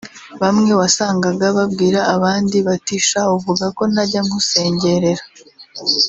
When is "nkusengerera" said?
4.25-5.23